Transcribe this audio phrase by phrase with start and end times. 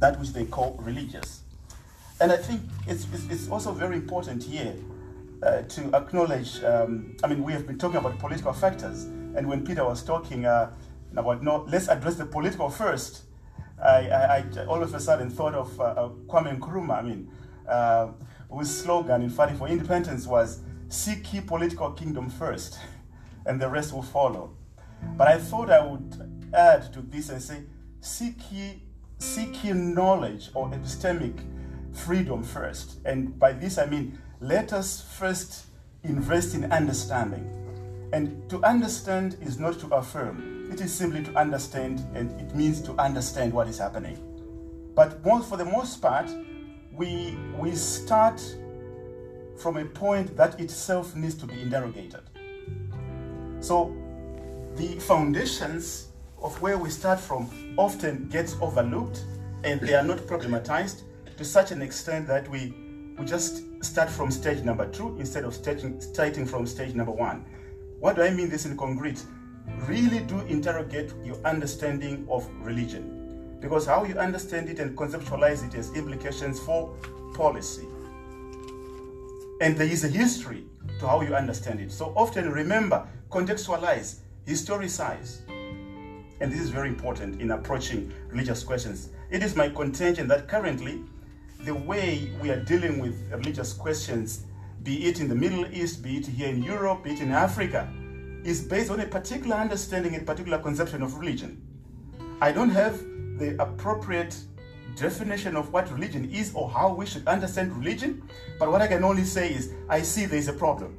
[0.00, 1.42] that which they call religious.
[2.20, 4.74] And I think it's, it's, it's also very important here
[5.42, 9.64] uh, to acknowledge, um, I mean, we have been talking about political factors, and when
[9.64, 10.70] Peter was talking uh,
[11.16, 13.22] about, no, let's address the political first,
[13.82, 17.30] I, I, I all of a sudden thought of uh, Kwame Nkrumah, I mean,
[17.66, 18.08] uh,
[18.50, 22.78] whose slogan in fighting for independence was, seek ye political kingdom first,
[23.46, 24.50] and the rest will follow.
[25.16, 27.62] But I thought I would add to this and say,
[28.00, 28.82] seek ye,
[29.20, 31.38] seek ye knowledge or epistemic
[31.92, 32.98] freedom first.
[33.04, 35.66] And by this I mean, let us first
[36.02, 37.56] invest in understanding.
[38.12, 42.80] And to understand is not to affirm, it is simply to understand, and it means
[42.82, 44.18] to understand what is happening.
[44.94, 46.28] But most, for the most part,
[46.92, 48.42] we, we start
[49.56, 52.22] from a point that itself needs to be interrogated.
[53.60, 53.94] So
[54.76, 56.09] the foundations
[56.42, 59.24] of where we start from often gets overlooked
[59.64, 61.02] and they are not problematized
[61.36, 62.74] to such an extent that we,
[63.18, 67.44] we just start from stage number two instead of starting, starting from stage number one.
[67.98, 69.22] What do I mean this in concrete?
[69.86, 75.74] Really do interrogate your understanding of religion because how you understand it and conceptualize it
[75.74, 76.94] has implications for
[77.34, 77.86] policy.
[79.60, 80.64] And there is a history
[80.98, 81.92] to how you understand it.
[81.92, 85.40] So often remember, contextualize, historicize.
[86.40, 89.10] And this is very important in approaching religious questions.
[89.30, 91.04] It is my contention that currently
[91.64, 94.46] the way we are dealing with religious questions,
[94.82, 97.92] be it in the Middle East, be it here in Europe, be it in Africa,
[98.42, 101.60] is based on a particular understanding and particular conception of religion.
[102.40, 102.98] I don't have
[103.38, 104.34] the appropriate
[104.96, 108.22] definition of what religion is or how we should understand religion,
[108.58, 110.96] but what I can only say is I see there is a problem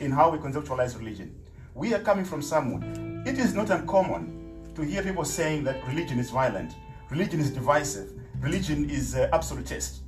[0.00, 1.38] in how we conceptualize religion.
[1.74, 2.82] We are coming from somewhere.
[3.24, 4.41] It is not uncommon
[4.74, 6.74] to hear people saying that religion is violent,
[7.10, 8.10] religion is divisive,
[8.40, 10.02] religion is uh, absolutist.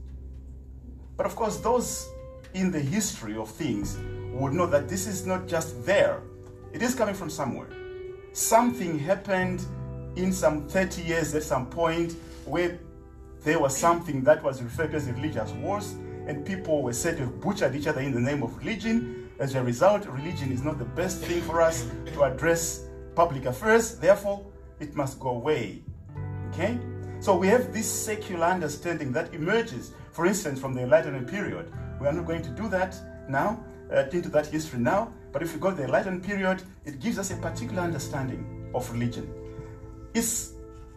[1.16, 2.09] But of course, those
[2.55, 3.99] in the history of things
[4.33, 6.22] would know that this is not just there,
[6.72, 7.69] it is coming from somewhere.
[8.33, 9.65] Something happened
[10.16, 12.78] in some 30 years at some point where
[13.43, 15.93] there was something that was referred to as religious wars,
[16.27, 19.28] and people were said to have butchered each other in the name of religion.
[19.39, 23.99] As a result, religion is not the best thing for us to address public affairs,
[23.99, 24.47] therefore,
[24.81, 25.83] it must go away.
[26.51, 26.79] Okay?
[27.21, 31.73] So we have this secular understanding that emerges, for instance, from the Enlightenment period.
[32.01, 32.97] We are not going to do that
[33.29, 37.01] now, uh, into that history now, but if we go to the Enlightenment period, it
[37.01, 39.33] gives us a particular understanding of religion.
[40.13, 40.53] It's,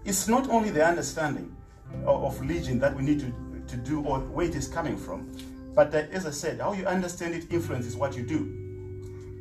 [0.06, 1.56] it's not only the understanding
[2.06, 3.34] of, of religion that we need to,
[3.68, 5.32] to do or where it is coming from,
[5.74, 8.54] but uh, as I said, how you understand it influences what you do.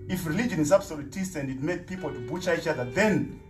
[0.08, 3.40] If religion is absolutist and it made people to butcher each other, then,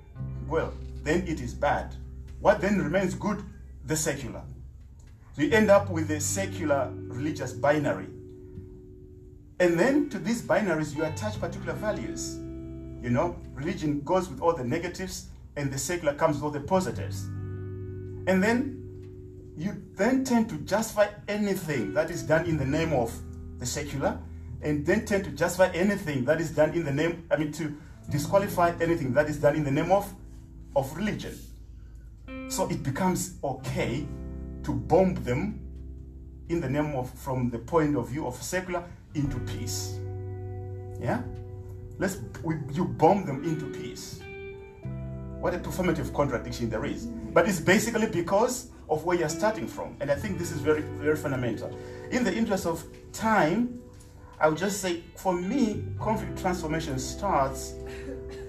[0.49, 1.95] well, then it is bad.
[2.41, 3.43] What then remains good?
[3.85, 4.43] The secular.
[5.35, 8.07] So you end up with a secular religious binary.
[9.59, 12.37] And then to these binaries, you attach particular values.
[13.03, 16.61] You know, religion goes with all the negatives, and the secular comes with all the
[16.61, 17.25] positives.
[17.25, 18.83] And then
[19.57, 23.15] you then tend to justify anything that is done in the name of
[23.59, 24.19] the secular,
[24.63, 27.75] and then tend to justify anything that is done in the name, I mean, to
[28.11, 30.13] disqualify anything that is done in the name of,
[30.77, 31.37] of religion.
[32.49, 34.07] So it becomes okay
[34.63, 35.59] to bomb them
[36.49, 39.99] in the name of, from the point of view of secular, into peace.
[41.01, 41.23] Yeah?
[41.99, 44.21] Let's, we, you bomb them into peace.
[45.41, 47.07] What a performative contradiction there is.
[47.07, 49.97] But it's basically because of where you're starting from.
[50.01, 51.77] And I think this is very, very fundamental.
[52.11, 53.81] In the interest of time,
[54.39, 57.75] I would just say, for me, conflict transformation starts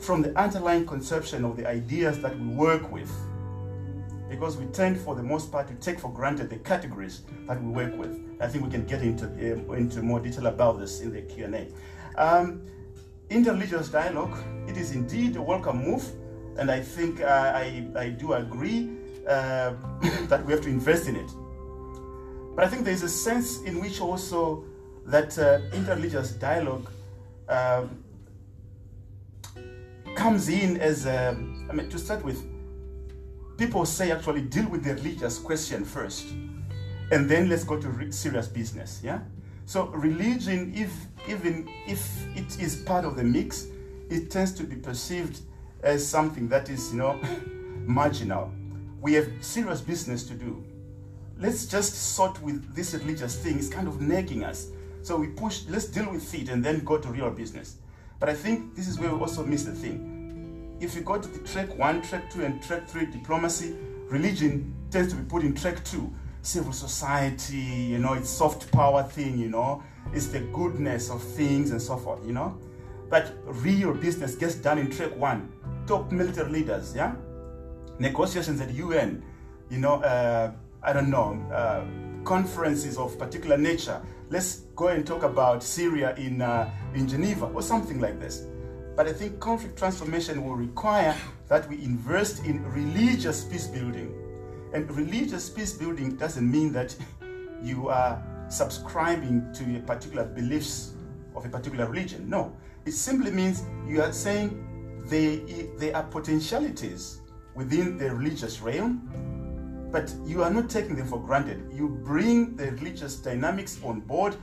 [0.08, 3.12] from the underlying conception of the ideas that we work with
[4.30, 7.70] because we tend for the most part to take for granted the categories that we
[7.70, 8.18] work with.
[8.40, 11.68] I think we can get into, uh, into more detail about this in the Q&A.
[12.18, 12.66] Um,
[13.30, 16.10] interreligious dialogue, it is indeed a welcome move,
[16.58, 18.90] and I think uh, I, I do agree
[19.28, 19.74] uh,
[20.30, 21.30] that we have to invest in it.
[22.56, 24.64] But I think there's a sense in which also
[25.06, 26.90] that uh, interreligious dialogue
[27.50, 28.06] um,
[30.18, 31.38] comes in as, a,
[31.70, 32.44] I mean, to start with,
[33.58, 36.28] people say actually deal with the religious question first
[37.12, 39.20] and then let's go to serious business yeah?
[39.66, 40.94] So religion if
[41.30, 43.68] even if it is part of the mix
[44.10, 45.42] it tends to be perceived
[45.84, 47.20] as something that is you know
[47.86, 48.52] marginal.
[49.02, 50.64] We have serious business to do.
[51.38, 54.68] Let's just sort with this religious thing it's kind of nagging us.
[55.02, 57.78] So we push let's deal with it and then go to real business
[58.20, 60.18] but i think this is where we also miss the thing
[60.80, 63.76] if you go to the track one, track two, and track three diplomacy,
[64.10, 66.14] religion tends to be put in track two.
[66.44, 69.84] Civil society, you know, it's soft power thing, you know,
[70.14, 72.58] it's the goodness of things and so forth, you know.
[73.10, 75.52] But real business gets done in track one.
[75.88, 77.16] Top military leaders, yeah?
[78.00, 79.24] Negotiations at UN,
[79.70, 80.52] you know, uh,
[80.84, 81.84] I don't know, uh,
[82.24, 84.00] conferences of particular nature.
[84.30, 88.46] Let's go and talk about Syria in, uh, in Geneva or something like this.
[88.98, 91.16] But I think conflict transformation will require
[91.48, 94.14] that we invest in religious peace building.
[94.74, 96.94] And religious peace building doesn't mean that
[97.64, 100.94] you are subscribing to a particular beliefs
[101.34, 102.30] of a particular religion.
[102.30, 102.54] No,
[102.86, 107.22] it simply means you are saying they, there are potentialities
[107.56, 109.10] within the religious realm,
[109.92, 111.72] but you are not taking them for granted.
[111.74, 114.36] You bring the religious dynamics on board,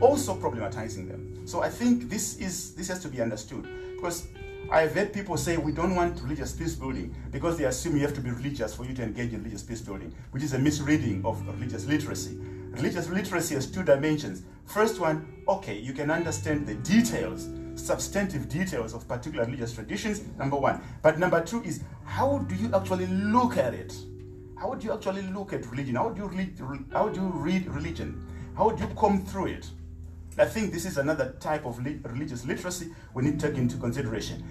[0.00, 1.46] also problematizing them.
[1.46, 4.28] So I think this is this has to be understood because
[4.70, 8.14] I've heard people say we don't want religious peace building because they assume you have
[8.14, 11.24] to be religious for you to engage in religious peace building, which is a misreading
[11.24, 12.38] of religious literacy.
[12.70, 14.44] Religious literacy has two dimensions.
[14.64, 20.56] First one, okay, you can understand the details, substantive details of particular religious traditions, number
[20.56, 20.80] one.
[21.02, 23.94] But number two is how do you actually look at it?
[24.62, 25.96] How do you actually look at religion?
[25.96, 26.56] How do you read,
[26.92, 28.24] how do you read religion?
[28.56, 29.68] How do you come through it?
[30.38, 34.44] I think this is another type of religious literacy we need to take into consideration.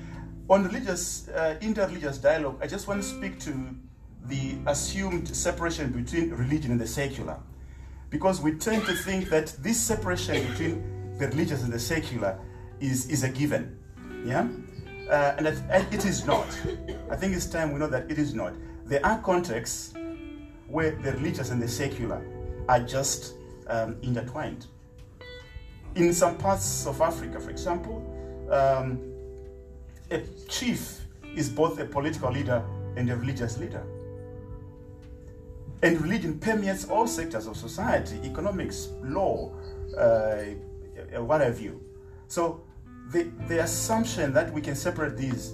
[0.50, 3.70] On religious, uh, interreligious dialogue, I just want to speak to
[4.26, 7.40] the assumed separation between religion and the secular.
[8.10, 12.38] Because we tend to think that this separation between the religious and the secular
[12.82, 13.80] is, is a given.
[14.26, 14.50] Yeah?
[15.10, 16.48] Uh, and it is not.
[17.10, 18.54] I think it's time we know that it is not.
[18.86, 19.94] There are contexts
[20.72, 22.26] where the religious and the secular
[22.70, 23.36] are just
[23.68, 24.68] um, intertwined.
[25.96, 27.98] In some parts of Africa, for example,
[28.50, 29.00] um,
[30.10, 31.02] a chief
[31.36, 32.64] is both a political leader
[32.96, 33.84] and a religious leader.
[35.84, 39.52] And religion permeates all sectors of society economics, law,
[39.98, 40.44] uh,
[41.18, 41.82] what have you.
[42.28, 42.64] So
[43.12, 45.54] the, the assumption that we can separate these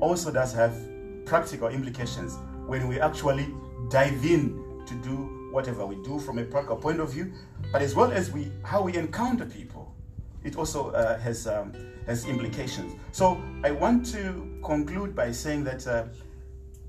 [0.00, 0.76] also does have
[1.24, 2.36] practical implications
[2.66, 3.48] when we actually
[3.94, 7.32] dive in to do whatever we do from a practical point of view,
[7.70, 9.94] but as well as we how we encounter people.
[10.42, 11.72] It also uh, has um,
[12.04, 12.90] has implications.
[13.12, 14.20] So I want to
[14.64, 16.06] conclude by saying that uh,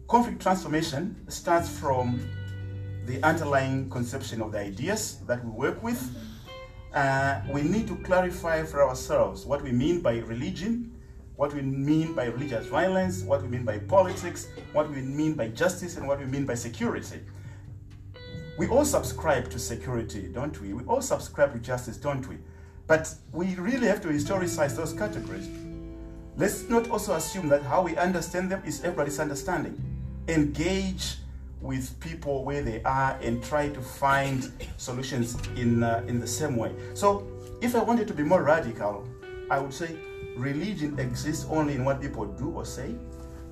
[0.07, 2.19] conflict transformation starts from
[3.05, 6.01] the underlying conception of the ideas that we work with.
[6.91, 10.91] Uh, we need to clarify for ourselves what we mean by religion,
[11.35, 15.49] what we mean by religious violence, what we mean by politics, what we mean by
[15.49, 17.19] justice, and what we mean by security.
[18.57, 20.73] We all subscribe to security, don't we?
[20.73, 22.37] We all subscribe to justice, don't we?
[22.87, 25.49] But we really have to historicize those categories.
[26.37, 29.81] Let's not also assume that how we understand them is everybody's understanding.
[30.27, 31.17] Engage
[31.59, 36.55] with people where they are and try to find solutions in, uh, in the same
[36.55, 36.73] way.
[36.93, 37.27] So,
[37.61, 39.07] if I wanted to be more radical,
[39.49, 39.95] I would say
[40.37, 42.95] religion exists only in what people do or say,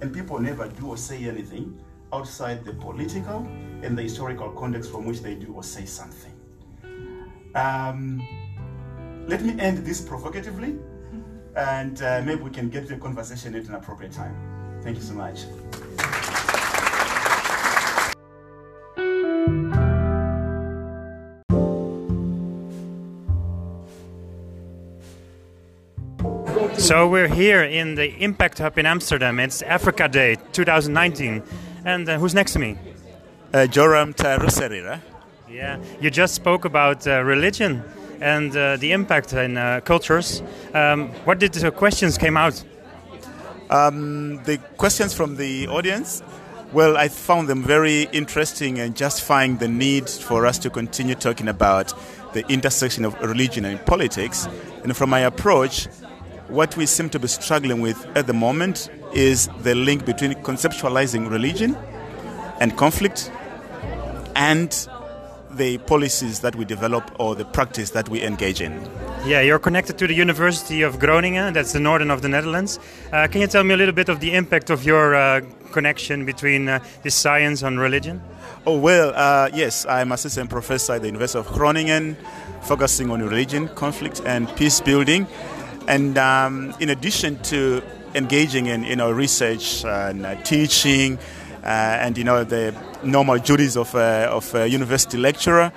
[0.01, 1.79] and people never do or say anything
[2.11, 3.47] outside the political
[3.81, 6.33] and the historical context from which they do or say something.
[7.55, 8.25] Um,
[9.27, 10.75] let me end this provocatively,
[11.55, 14.35] and uh, maybe we can get a conversation at an appropriate time.
[14.83, 15.45] Thank you so much.
[26.83, 29.39] So we're here in the Impact Hub in Amsterdam.
[29.39, 31.41] It's Africa Day 2019.
[31.85, 32.77] And uh, who's next to me?
[33.53, 34.99] Uh, Joram Tarusarira.
[35.49, 37.85] Yeah, you just spoke about uh, religion
[38.19, 40.43] and uh, the impact in uh, cultures.
[40.73, 42.61] Um, what did the questions came out?
[43.69, 46.21] Um, the questions from the audience.
[46.73, 51.47] Well, I found them very interesting and justifying the need for us to continue talking
[51.47, 51.93] about
[52.33, 54.49] the intersection of religion and politics.
[54.83, 55.87] And from my approach,
[56.47, 61.29] what we seem to be struggling with at the moment is the link between conceptualizing
[61.29, 61.75] religion
[62.59, 63.31] and conflict
[64.35, 64.87] and
[65.51, 68.73] the policies that we develop or the practice that we engage in.
[69.25, 72.79] Yeah, you're connected to the University of Groningen, that's the northern of the Netherlands.
[73.11, 76.25] Uh, can you tell me a little bit of the impact of your uh, connection
[76.25, 78.21] between uh, this science and religion?
[78.65, 82.17] Oh, well, uh, yes, I'm assistant professor at the University of Groningen,
[82.61, 85.27] focusing on religion, conflict, and peace building.
[85.87, 87.81] And um, in addition to
[88.15, 91.17] engaging in you know, research and uh, teaching,
[91.63, 91.67] uh,
[92.01, 95.71] and you know the normal duties of a, of a university lecturer.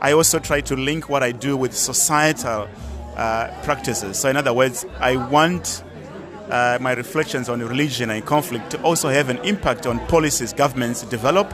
[0.00, 2.68] I also try to link what I do with societal
[3.16, 4.18] uh, practices.
[4.18, 5.82] So, in other words, I want
[6.50, 11.02] uh, my reflections on religion and conflict to also have an impact on policies governments
[11.02, 11.52] develop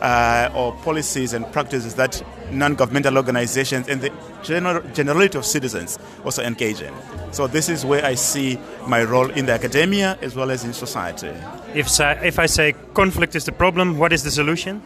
[0.00, 4.12] uh, or policies and practices that non-governmental organizations and the
[4.42, 6.92] general, generality of citizens also engage in.
[7.32, 10.72] So this is where I see my role in the academia as well as in
[10.72, 11.32] society.
[11.74, 14.82] If, if I say conflict is the problem, what is the solution?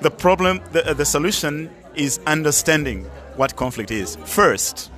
[0.00, 3.04] The problem, the, uh, the solution is understanding
[3.36, 4.90] what conflict is first.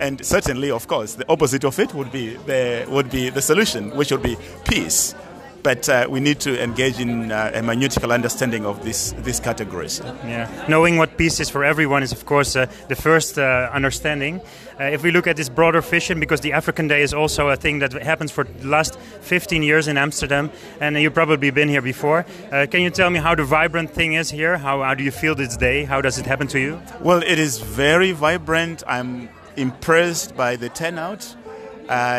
[0.00, 3.96] And certainly, of course, the opposite of it would be the, would be the solution,
[3.96, 5.14] which would be peace
[5.62, 10.00] but uh, we need to engage in uh, a minutical understanding of this, these categories.
[10.24, 14.40] Yeah, knowing what peace is for everyone is, of course, uh, the first uh, understanding.
[14.80, 17.56] Uh, if we look at this broader vision, because the African Day is also a
[17.56, 20.50] thing that happens for the last 15 years in Amsterdam,
[20.80, 22.26] and you've probably been here before.
[22.50, 24.58] Uh, can you tell me how the vibrant thing is here?
[24.58, 25.84] How, how do you feel this day?
[25.84, 26.80] How does it happen to you?
[27.00, 28.82] Well, it is very vibrant.
[28.86, 31.36] I'm impressed by the turnout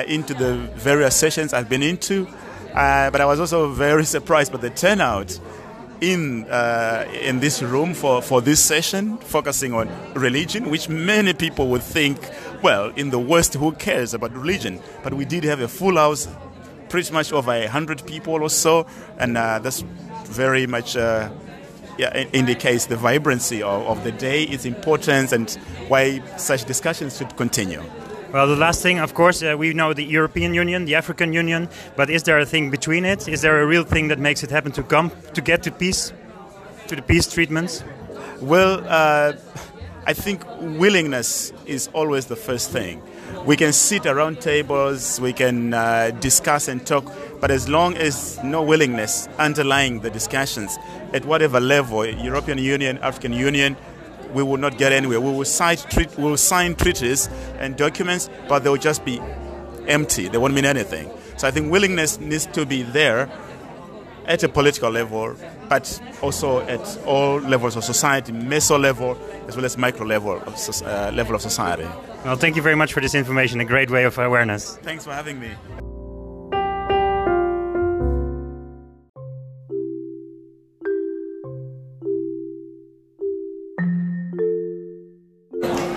[0.08, 2.28] into the various sessions I've been into.
[2.74, 5.40] Uh, but I was also very surprised by the turnout
[6.02, 11.68] in uh, in this room for, for this session, focusing on religion, which many people
[11.70, 12.18] would think,
[12.62, 14.82] well, in the West, who cares about religion?
[15.04, 16.28] But we did have a full house,
[16.90, 18.86] pretty much over a hundred people or so,
[19.18, 19.82] and uh, that's
[20.26, 20.96] very much.
[20.98, 21.30] Uh,
[21.96, 25.52] yeah, indicates the vibrancy of, of the day, its importance, and
[25.90, 27.84] why such discussions should continue.
[28.34, 31.70] Well, the last thing, of course, uh, we know the European Union, the African Union,
[31.96, 33.28] but is there a thing between it?
[33.28, 36.12] Is there a real thing that makes it happen to come to get to peace,
[36.88, 37.84] to the peace treatments?
[38.42, 39.34] Well, uh,
[40.08, 43.04] I think willingness is always the first thing.
[43.46, 47.06] We can sit around tables, we can uh, discuss and talk,
[47.40, 50.76] but as long as no willingness underlying the discussions
[51.14, 53.78] at whatever level, European Union, African Union,
[54.34, 55.22] we will not get anywhere.
[55.22, 59.22] We will sign, treat, we will sign treaties and documents, but they will just be
[59.88, 60.28] empty.
[60.28, 61.10] They won't mean anything.
[61.38, 63.30] So I think willingness needs to be there
[64.26, 65.36] at a political level,
[65.68, 70.84] but also at all levels of society, meso level as well as micro level of,
[70.84, 71.88] uh, level of society.
[72.24, 73.60] Well, thank you very much for this information.
[73.60, 74.78] A great way of awareness.
[74.78, 75.52] Thanks for having me.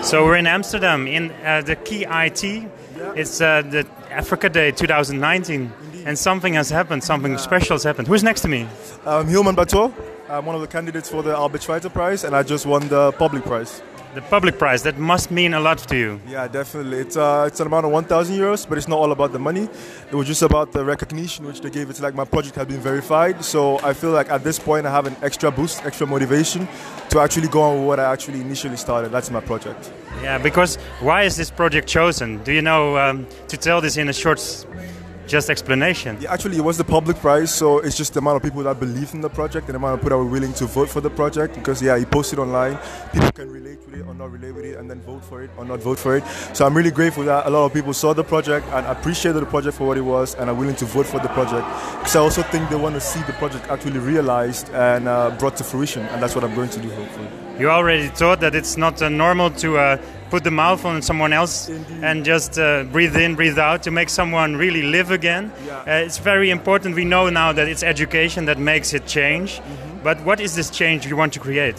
[0.07, 2.45] So we're in Amsterdam in uh, the KIT.
[2.45, 3.13] Yeah.
[3.17, 6.07] It's uh, the Africa Day 2019, Indeed.
[6.07, 7.03] and something has happened.
[7.03, 7.39] Something yeah.
[7.39, 8.07] special has happened.
[8.07, 8.69] Who's next to me?
[9.05, 9.93] I'm Hilman Bato.
[10.29, 13.11] I'm one of the candidates for the Albert Schweitzer Prize, and I just won the
[13.19, 13.83] public prize.
[14.17, 16.19] The public prize that must mean a lot to you.
[16.27, 17.01] Yeah, definitely.
[17.01, 19.69] It's uh, it's an amount of 1,000 euros, but it's not all about the money.
[20.11, 21.91] It was just about the recognition which they gave.
[21.91, 24.91] It's like my project had been verified, so I feel like at this point I
[24.91, 26.67] have an extra boost, extra motivation
[27.11, 29.13] to actually go on with what I actually initially started.
[29.13, 29.93] That's my project.
[30.23, 32.43] Yeah, because why is this project chosen?
[32.43, 34.39] Do you know um, to tell this in a short
[35.27, 36.17] just explanation.
[36.21, 38.79] Yeah, actually, it was the public prize, so it's just the amount of people that
[38.79, 41.01] believed in the project and the amount of people that were willing to vote for
[41.01, 41.55] the project.
[41.55, 42.79] Because yeah, he posted online,
[43.13, 45.51] people can relate with it or not relate with it, and then vote for it
[45.57, 46.25] or not vote for it.
[46.55, 49.47] So I'm really grateful that a lot of people saw the project and appreciated the
[49.47, 51.67] project for what it was, and are willing to vote for the project.
[51.99, 55.57] Because I also think they want to see the project actually realized and uh, brought
[55.57, 57.29] to fruition, and that's what I'm going to do hopefully.
[57.59, 59.79] You already thought that it's not uh, normal to.
[59.79, 59.99] Uh,
[60.31, 62.05] put the mouth on someone else Indeed.
[62.05, 65.53] and just uh, breathe in, breathe out to make someone really live again.
[65.67, 65.79] Yeah.
[65.81, 66.95] Uh, it's very important.
[66.95, 69.57] We know now that it's education that makes it change.
[69.57, 70.03] Mm-hmm.
[70.03, 71.77] But what is this change you want to create?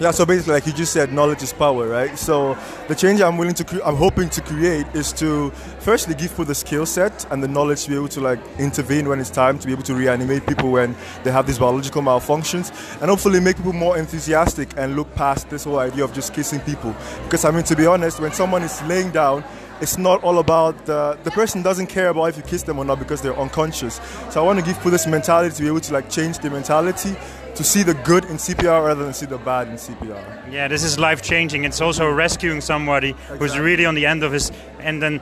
[0.00, 2.18] Yeah, so basically, like you just said, knowledge is power, right?
[2.18, 2.56] So
[2.88, 6.46] the change I'm willing to, cre- I'm hoping to create is to firstly give people
[6.46, 9.58] the skill set and the knowledge to be able to like intervene when it's time,
[9.58, 12.70] to be able to reanimate people when they have these biological malfunctions,
[13.00, 16.60] and hopefully make people more enthusiastic and look past this whole idea of just kissing
[16.60, 16.96] people.
[17.24, 19.44] Because I mean, to be honest, when someone is laying down
[19.82, 22.84] it's not all about the, the person doesn't care about if you kiss them or
[22.84, 24.00] not because they're unconscious.
[24.30, 26.50] So I want to give people this mentality to be able to like change the
[26.50, 27.16] mentality
[27.54, 30.50] to see the good in CPR rather than see the bad in CPR.
[30.50, 31.64] Yeah, this is life changing.
[31.64, 33.38] It's also rescuing somebody exactly.
[33.38, 34.50] who's really on the end of his.
[34.80, 35.18] And then,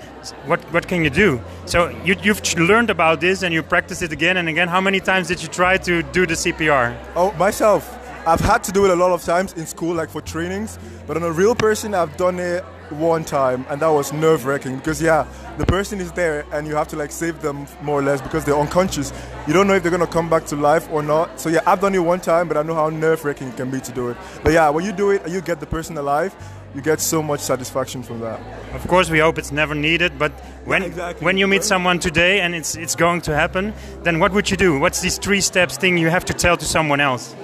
[0.46, 1.40] what what can you do?
[1.66, 4.68] So you, you've learned about this and you practice it again and again.
[4.68, 6.96] How many times did you try to do the CPR?
[7.16, 7.99] Oh, myself.
[8.26, 10.78] I've had to do it a lot of times in school, like for trainings.
[11.06, 14.76] But on a real person, I've done it one time, and that was nerve wracking
[14.76, 15.26] because yeah,
[15.58, 18.44] the person is there, and you have to like save them more or less because
[18.44, 19.12] they're unconscious.
[19.46, 21.40] You don't know if they're gonna come back to life or not.
[21.40, 23.70] So yeah, I've done it one time, but I know how nerve wracking it can
[23.70, 24.16] be to do it.
[24.42, 26.34] But yeah, when you do it and you get the person alive,
[26.74, 28.40] you get so much satisfaction from that.
[28.74, 30.32] Of course, we hope it's never needed, but
[30.64, 31.24] when exactly.
[31.24, 33.72] when you meet someone today and it's it's going to happen,
[34.02, 34.78] then what would you do?
[34.78, 37.34] What's this three steps thing you have to tell to someone else?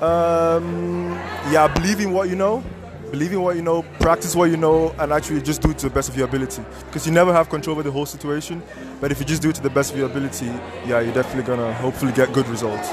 [0.00, 1.12] Um,
[1.50, 2.62] yeah, believe in what you know
[3.10, 5.88] believe in what you know, practice what you know, and actually just do it to
[5.88, 6.62] the best of your ability.
[6.86, 8.62] Because you never have control over the whole situation,
[9.00, 10.46] but if you just do it to the best of your ability,
[10.86, 12.90] yeah, you're definitely gonna hopefully get good results.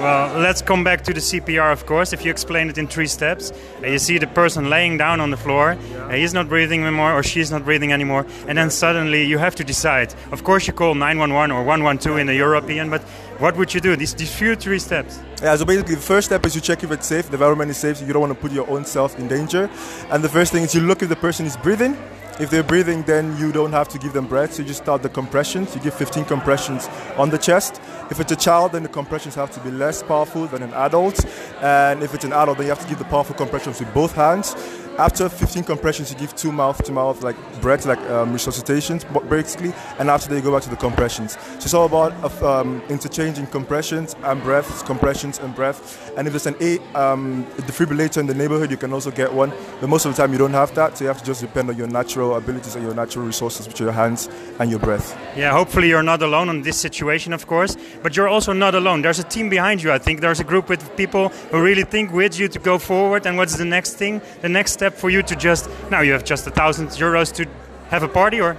[0.00, 2.14] Well, let's come back to the CPR, of course.
[2.14, 3.52] If you explain it in three steps,
[3.82, 7.12] uh, you see the person laying down on the floor, uh, he's not breathing anymore,
[7.12, 10.14] or she's not breathing anymore, and then suddenly you have to decide.
[10.32, 13.04] Of course, you call 911 or 112 in the European, but
[13.40, 13.96] what would you do?
[13.96, 15.18] These, these few three steps.
[15.42, 17.78] Yeah, so basically, the first step is you check if it's safe, the environment is
[17.78, 19.70] safe, so you don't want to put your own self in danger.
[20.10, 21.96] And the first thing is you look if the person is breathing.
[22.38, 24.54] If they're breathing, then you don't have to give them breath.
[24.54, 25.74] So you just start the compressions.
[25.74, 27.80] You give 15 compressions on the chest.
[28.10, 31.22] If it's a child, then the compressions have to be less powerful than an adult.
[31.60, 34.14] And if it's an adult, then you have to give the powerful compressions with both
[34.14, 34.54] hands.
[34.98, 39.72] After 15 compressions, you give two mouth to mouth, like breath, like um, resuscitations, basically.
[39.98, 41.32] And after that, you go back to the compressions.
[41.32, 46.12] So it's all about um, interchanging compressions and breaths, compressions and breath.
[46.16, 49.52] And if there's an A um, defibrillator in the neighborhood, you can also get one.
[49.80, 50.98] But most of the time, you don't have that.
[50.98, 53.80] So you have to just depend on your natural abilities and your natural resources, which
[53.80, 54.28] are your hands
[54.58, 55.16] and your breath.
[55.36, 57.76] Yeah, hopefully you're not alone in this situation, of course.
[58.02, 59.02] But you're also not alone.
[59.02, 60.20] There's a team behind you, I think.
[60.20, 63.26] There's a group with people who really think with you to go forward.
[63.26, 64.20] And what's the next thing?
[64.42, 67.44] The next step for you to just now you have just a thousand euros to
[67.90, 68.56] have a party or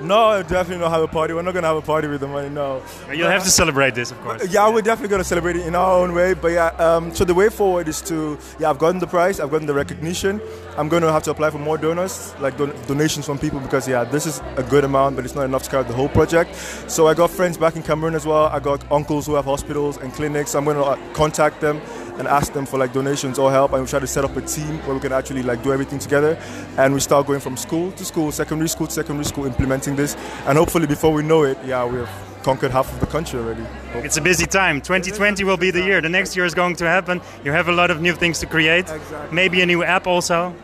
[0.00, 1.32] no, definitely not have a party.
[1.34, 2.48] We're not gonna have a party with the money.
[2.48, 2.82] No.
[3.12, 4.52] You'll have to celebrate this, of course.
[4.52, 6.34] Yeah, we're definitely gonna celebrate it in our own way.
[6.34, 9.50] But yeah, um, so the way forward is to yeah, I've gotten the prize, I've
[9.50, 10.40] gotten the recognition.
[10.76, 14.02] I'm gonna have to apply for more donors, like don- donations from people, because yeah,
[14.04, 16.56] this is a good amount, but it's not enough to carry the whole project.
[16.90, 18.46] So I got friends back in Cameroon as well.
[18.46, 20.54] I got uncles who have hospitals and clinics.
[20.56, 21.80] I'm gonna uh, contact them
[22.18, 24.40] and ask them for like donations or help and we try to set up a
[24.40, 26.38] team where we can actually like do everything together.
[26.76, 30.16] And we start going from school to school secondary school to secondary school implementing this.
[30.46, 32.10] And hopefully before we know it yeah we have
[32.42, 33.64] conquered half of the country already.
[33.94, 34.80] It's a busy time.
[34.80, 36.00] 2020 will be the year.
[36.00, 37.22] The next year is going to happen.
[37.42, 38.90] You have a lot of new things to create.
[38.90, 39.34] Exactly.
[39.34, 40.54] maybe a new app also.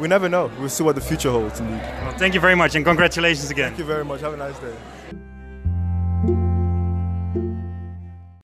[0.00, 0.50] We never know.
[0.58, 1.80] We'll see what the future holds indeed.
[2.02, 3.68] Well, thank you very much and congratulations again.
[3.68, 4.20] Thank you very much.
[4.20, 4.74] Have a nice day